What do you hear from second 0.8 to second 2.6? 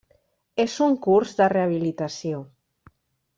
en curs de rehabilitació.